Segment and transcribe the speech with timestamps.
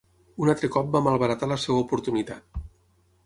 [0.43, 2.61] Un altre cop va malbaratar la seva oportunitat.